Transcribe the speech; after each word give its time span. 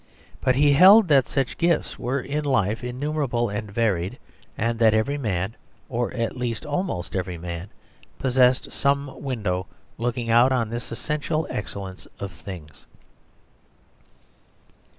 But 0.41 0.55
he 0.55 0.73
held 0.73 1.09
that 1.09 1.27
such 1.27 1.59
gifts 1.59 1.99
were 1.99 2.19
in 2.19 2.43
life 2.43 2.83
innumerable 2.83 3.49
and 3.49 3.69
varied, 3.69 4.17
and 4.57 4.79
that 4.79 4.95
every 4.95 5.19
man, 5.19 5.55
or 5.89 6.11
at 6.15 6.35
least 6.35 6.65
almost 6.65 7.15
every 7.15 7.37
man, 7.37 7.69
possessed 8.17 8.71
some 8.71 9.21
window 9.21 9.67
looking 9.99 10.31
out 10.31 10.51
on 10.51 10.71
this 10.71 10.91
essential 10.91 11.45
excellence 11.51 12.07
of 12.19 12.31
things. 12.31 12.87